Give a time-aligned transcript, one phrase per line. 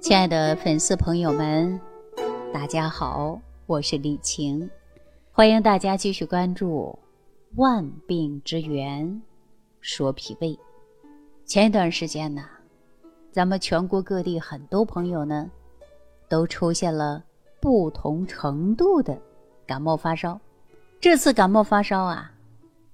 [0.00, 1.78] 亲爱的粉丝朋友们，
[2.54, 4.68] 大家好，我是李晴，
[5.30, 6.98] 欢迎大家继续关注
[7.60, 9.20] 《万病之源
[9.82, 10.48] 说脾胃》。
[11.44, 12.42] 前一段时间呢，
[13.30, 15.50] 咱们全国各地很多朋友呢，
[16.30, 17.22] 都出现了
[17.60, 19.20] 不同程度的
[19.66, 20.40] 感冒发烧。
[20.98, 22.32] 这次感冒发烧啊，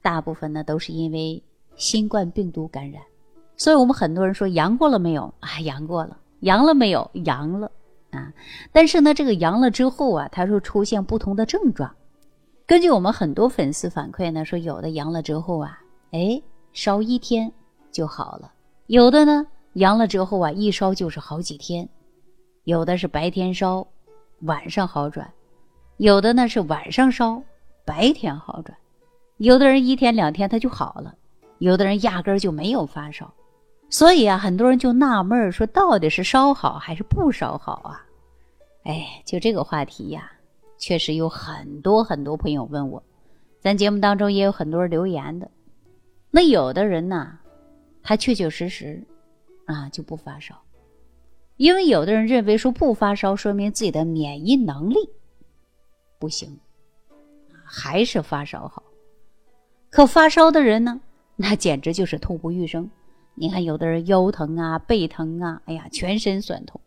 [0.02, 1.41] 大部分呢都是因为
[1.77, 3.00] 新冠病毒感染，
[3.57, 5.32] 所以我们很多人说阳过了没有？
[5.38, 6.18] 啊，阳过了。
[6.41, 7.11] 阳了没有？
[7.25, 7.71] 阳了
[8.10, 8.33] 啊！
[8.73, 11.95] 但是呢，这个阳了之后啊，它会出现不同的症状。
[12.66, 15.79] 根据我们很多粉丝反馈呢，说有的阳了之后啊，
[16.12, 17.51] 哎，烧一天
[17.91, 18.51] 就好了；
[18.87, 21.87] 有的呢，阳了之后啊，一烧就是好几天；
[22.65, 23.87] 有的是白天烧，
[24.41, 25.27] 晚上好转；
[25.96, 27.43] 有的呢是晚上烧，
[27.84, 28.77] 白天好转；
[29.38, 31.12] 有的人一天两天他就好了；
[31.59, 33.32] 有的人压根儿就没有发烧。
[33.88, 38.04] 所以啊，很多人就纳闷，说到底是烧好还是不烧好啊？
[38.84, 40.30] 哎，就这个话题呀，
[40.76, 43.02] 确实有很多很多朋友问我，
[43.60, 45.51] 咱节目当中也有很多人留言的。
[46.30, 47.38] 那有的人呢，
[48.02, 49.02] 他确确实实
[49.65, 50.60] 啊就不发烧，
[51.56, 54.96] 因为有的人认为说不发烧说明自己的免疫能力
[56.18, 56.59] 不行，
[57.65, 58.82] 还是发烧好。
[59.90, 61.00] 可发烧的人呢，
[61.37, 62.90] 那简直就是痛不欲生。
[63.38, 66.81] 你看，有的人腰疼啊、背疼啊，哎呀，全身酸痛，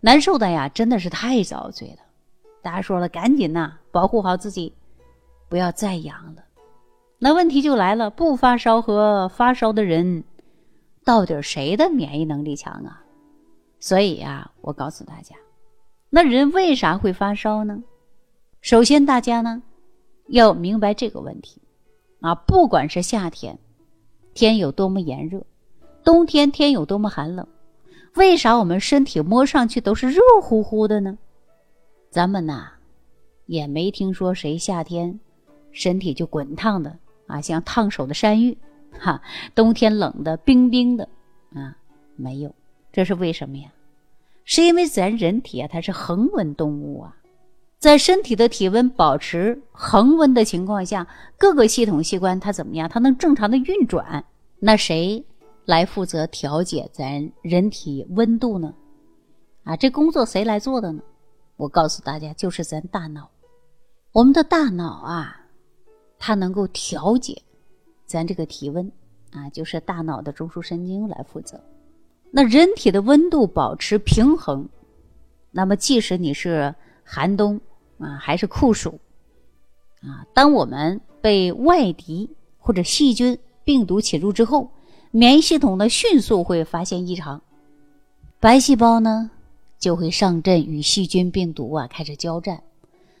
[0.00, 1.98] 难受的呀，真的是太遭罪了。
[2.62, 4.72] 大家说了，赶紧呐，保护好自己，
[5.50, 6.42] 不要再阳了。
[7.18, 10.24] 那问题就来了，不发烧和发烧的人，
[11.04, 13.04] 到底谁的免疫能力强啊？
[13.78, 15.36] 所以呀，我告诉大家，
[16.08, 17.82] 那人为啥会发烧呢？
[18.62, 19.62] 首先，大家呢
[20.28, 21.60] 要明白这个问题
[22.20, 23.58] 啊，不管是夏天，
[24.32, 25.44] 天有多么炎热。
[26.02, 27.46] 冬天天有多么寒冷，
[28.14, 31.18] 为啥我们身体摸上去都是热乎乎的呢？
[32.10, 32.72] 咱们呐，
[33.46, 35.20] 也没听说谁夏天
[35.72, 38.56] 身体就滚烫的啊，像烫手的山芋，
[38.98, 39.22] 哈，
[39.54, 41.08] 冬天冷的冰冰的
[41.54, 41.76] 啊，
[42.16, 42.54] 没有。
[42.92, 43.70] 这是为什么呀？
[44.44, 47.16] 是因为咱人体啊，它是恒温动物啊，
[47.78, 51.06] 在身体的体温保持恒温的情况下，
[51.38, 52.88] 各个系统器官它怎么样？
[52.88, 54.24] 它能正常的运转。
[54.58, 55.24] 那谁？
[55.66, 58.74] 来负责调节咱人体温度呢？
[59.62, 61.02] 啊，这工作谁来做的呢？
[61.56, 63.30] 我告诉大家，就是咱大脑。
[64.10, 65.46] 我们的大脑啊，
[66.18, 67.40] 它能够调节
[68.06, 68.90] 咱这个体温
[69.32, 71.60] 啊，就是大脑的中枢神经来负责。
[72.32, 74.68] 那人体的温度保持平衡，
[75.52, 77.60] 那么即使你是寒冬
[77.98, 78.98] 啊，还是酷暑
[80.02, 84.68] 啊，当我们被外敌或者细菌、病毒侵入之后。
[85.12, 87.42] 免疫系统呢，迅速会发现异常，
[88.38, 89.32] 白细胞呢
[89.76, 92.62] 就会上阵与细菌、病毒啊开始交战。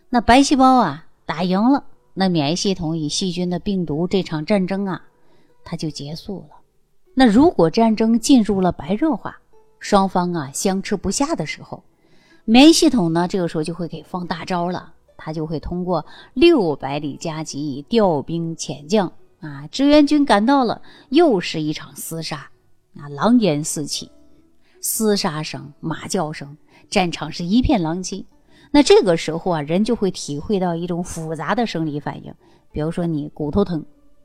[0.08, 1.82] 那白细胞啊打赢了，
[2.14, 5.02] 那免疫系统与细菌的病毒这场战争啊，
[5.64, 6.56] 它就结束了。
[7.14, 9.40] 那如果战争进入了白热化，
[9.80, 11.82] 双方啊相持不下的时候，
[12.44, 19.12] 免疫系统呢这个时候就会给放大招了，它就会通过六百里加急调兵遣将。
[19.40, 19.66] 啊！
[19.72, 22.50] 志愿军赶到了，又是一场厮杀，
[22.98, 24.10] 啊，狼烟四起，
[24.82, 26.56] 厮杀声、马叫声，
[26.90, 28.24] 战场是一片狼藉。
[28.70, 32.34] 那这个时候啊，人就会体会到一种复杂的生理反应，
[32.70, 33.84] 比如说你骨头疼，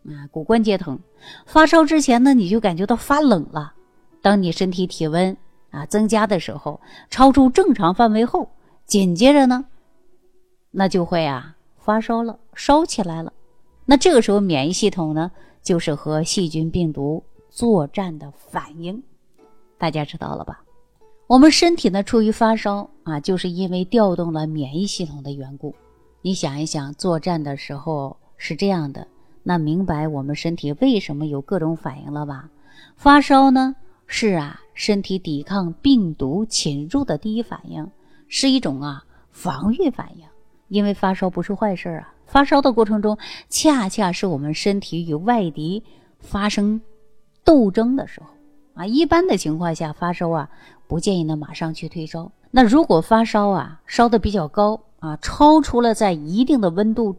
[0.09, 0.99] 啊，骨关节疼，
[1.45, 3.73] 发烧之前呢，你就感觉到发冷了。
[4.21, 5.35] 当你身体体温
[5.71, 8.49] 啊增加的时候，超出正常范围后，
[8.85, 9.65] 紧接着呢，
[10.71, 13.31] 那就会啊发烧了，烧起来了。
[13.85, 15.31] 那这个时候，免疫系统呢，
[15.61, 19.01] 就是和细菌、病毒作战的反应，
[19.77, 20.63] 大家知道了吧？
[21.27, 25.73] 我们身体呢，处于发烧啊，就是因为调动了免疫系统的缘故。
[26.21, 29.07] 你想一想，作战的时候是这样的，
[29.43, 32.49] 那明白我们身体为什么有各种反应了吧？
[32.95, 33.75] 发烧呢，
[34.07, 37.87] 是啊，身体抵抗病毒侵入的第一反应，
[38.27, 40.25] 是一种啊防御反应，
[40.69, 42.11] 因为发烧不是坏事啊。
[42.25, 43.17] 发烧的过程中，
[43.49, 45.83] 恰恰是我们身体与外敌
[46.19, 46.81] 发生
[47.43, 48.27] 斗争的时候
[48.73, 48.85] 啊。
[48.85, 50.49] 一般的情况下，发烧啊，
[50.87, 52.31] 不建议呢马上去退烧。
[52.51, 57.15] 那如果发烧啊，烧的比较高啊，超出了在一定的温度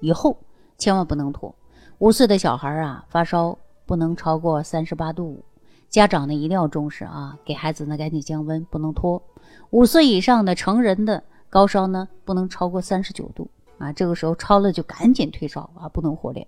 [0.00, 0.38] 以后，
[0.78, 1.54] 千万不能拖。
[1.98, 5.44] 五岁的小孩啊，发烧不能超过三十八度五，
[5.88, 9.22] 家长呢一定要重视啊，给孩子呢赶紧降温，不能拖。
[9.70, 13.48] 五岁以上的成人的高烧呢，不能超过三十九度。
[13.78, 16.46] 啊，这个时候超了就赶紧退烧啊，不能忽略。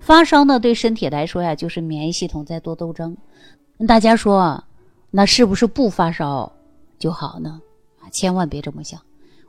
[0.00, 3.16] 发烧呢，对身体来说呀，就是免疫系统在做斗争。
[3.86, 4.62] 大家说，
[5.10, 6.52] 那是不是不发烧
[6.98, 7.60] 就好呢？
[8.00, 9.00] 啊，千万别这么想。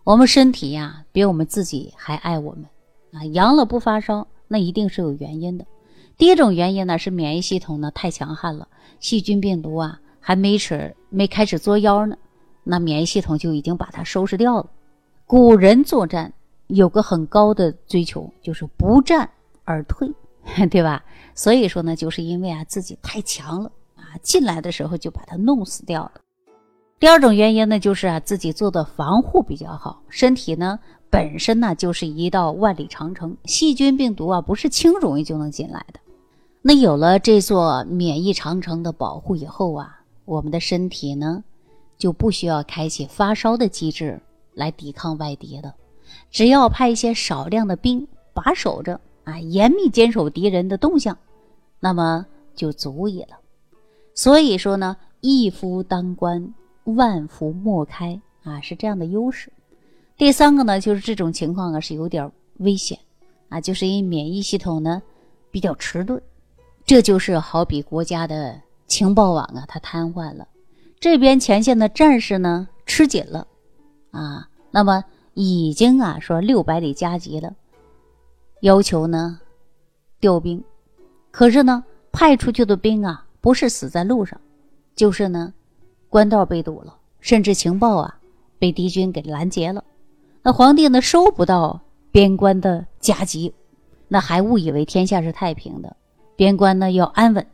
[0.03, 2.65] 我们身体呀，比我们自己还爱我们
[3.11, 3.23] 啊。
[3.25, 5.65] 阳了不发烧，那一定是有原因的。
[6.17, 8.67] 第一种原因呢，是免疫系统呢太强悍了，
[8.99, 12.17] 细菌病毒啊还没始没开始作妖呢，
[12.63, 14.69] 那免疫系统就已经把它收拾掉了。
[15.27, 16.33] 古人作战
[16.69, 19.29] 有个很高的追求，就是不战
[19.63, 20.11] 而退，
[20.69, 21.03] 对吧？
[21.35, 26.13] 所以说呢，就是因为啊自己太强了啊，进来的时候就把它弄死掉了。
[26.99, 30.79] 第二种原因呢，就是啊自己做的防护比较好，身体呢
[31.09, 35.99] 本身呢就是一道万里长城，细菌病毒啊不是轻容易就能进来的。
[36.61, 41.43] 那有了这座免疫长城的保护以后啊，我们的身体呢
[41.97, 44.21] 就不需要开启发烧的机制
[44.53, 45.73] 来抵抗外敌了，
[46.29, 51.17] 只要派一些少量的兵把守着啊，严密坚守敌人的动向，
[51.79, 52.25] 那么
[52.55, 53.37] 就足矣了。
[54.13, 56.53] 所以说呢，一夫当关。
[56.95, 59.51] 万夫莫开啊，是这样的优势。
[60.17, 62.97] 第三个呢，就是这种情况啊是有点危险
[63.47, 64.99] 啊，就是因为免疫系统呢
[65.51, 66.19] 比较迟钝，
[66.85, 70.47] 这就是好比国家的情报网啊，它瘫痪了，
[70.99, 73.45] 这边前线的战士呢吃紧了
[74.09, 75.03] 啊，那么
[75.41, 77.55] 已经啊说六百里加急了，
[78.59, 79.39] 要求呢
[80.19, 80.61] 调兵，
[81.31, 81.81] 可是呢
[82.11, 84.39] 派出去的兵啊不是死在路上，
[84.95, 85.53] 就是呢。
[86.09, 88.19] 官道被堵了，甚至情报啊
[88.57, 89.83] 被敌军给拦截了。
[90.41, 91.79] 那皇帝呢收不到
[92.11, 93.53] 边关的加急，
[94.07, 95.95] 那还误以为天下是太平的，
[96.35, 97.45] 边关呢要安稳，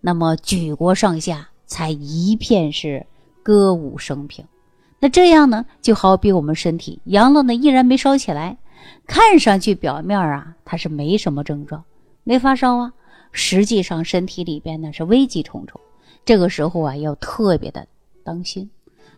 [0.00, 3.04] 那么举国上下才一片是
[3.42, 4.44] 歌舞升平。
[4.98, 8.56] 那这样呢就好比我们身体阳了呢依然没烧起来，
[9.06, 11.84] 看上去表面啊它是没什么症状，
[12.24, 12.92] 没发烧啊，
[13.30, 15.80] 实际上身体里边呢是危机重重。
[16.24, 17.86] 这个时候啊，要特别的
[18.24, 18.68] 当心。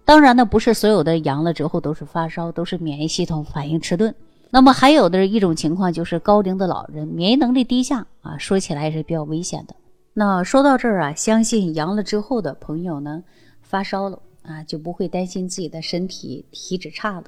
[0.04, 4.14] 当然呢，不是所有的阳了之后都是发烧，都是免疫系统反应迟钝。
[4.50, 9.74] 那么还有的一种情况就是高龄的老人免疫能力低下啊，说起来也是比较危险的。
[10.14, 13.22] 那说到这儿啊，相信阳了之后的朋友呢，
[13.62, 17.24] 发烧了啊，就不会担心自己的身体体质差了。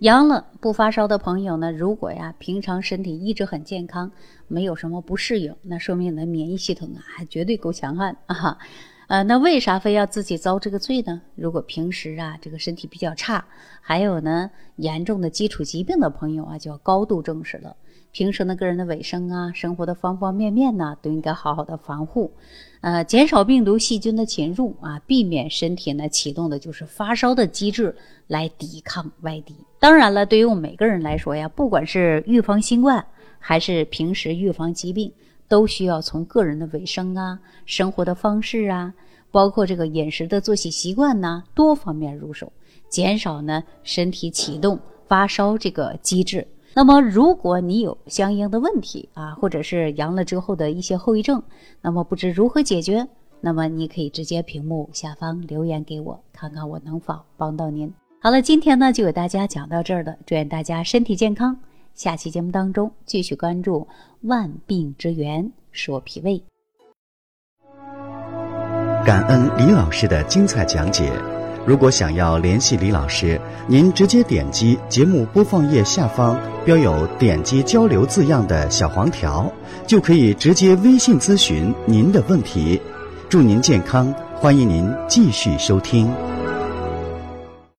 [0.00, 4.10] 阳了不发烧的朋友呢，如果呀平常身体一直很健康，
[4.46, 8.58] 没有什么不适应，那说明你的免疫系统啊还绝对够强悍啊。
[9.08, 11.22] 呃，那为啥非要自己遭这个罪呢？
[11.34, 13.42] 如果平时啊，这个身体比较差，
[13.80, 17.74] 还有呢严重的基础疾病的朋友啊，就要高度重视了。
[18.12, 22.30] 平时呢，个人的卫生啊，生活的方方面面呢，都应该好好的防护，
[22.82, 27.96] 呃，减少病毒细菌的侵入啊，避免身体呢启动的就是发烧的机制
[28.26, 29.56] 来抵抗外敌。
[29.78, 33.06] 当然了，对于我们每个人来说呀，不管是预防新冠，
[33.38, 35.10] 还是平时预防疾病。
[35.48, 38.92] 都需要从个人的卫生啊、生活的方式啊，
[39.30, 42.52] 包括这个饮食的作息习惯呐，多方面入手，
[42.88, 46.46] 减少呢身体启动发烧这个机制。
[46.74, 51.42] 那么，如果你有相应的问题啊，或者是阳了之后的一些后遗症，
[51.80, 53.08] 那么不知如何解决，
[53.40, 57.92] 那么你可以直接屏幕下方留言给我，看看我能否帮到您。
[58.20, 61.56] 好了，今天呢就给大家讲到这儿了，祝愿大家身体健康。
[61.98, 63.88] 下期节目当中，继续关注
[64.20, 66.40] 万病之源，说脾胃。
[69.04, 71.12] 感恩李老师的精彩讲解。
[71.66, 79.52] 如果想要联系李老师，您直接点击节目播放页下方标有“点击交流”字样的小黄条，
[79.84, 82.80] 就可以直接微信咨询您的问题。
[83.28, 86.08] 祝您健康，欢迎您继续收听。